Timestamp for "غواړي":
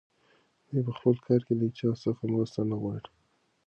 2.81-3.09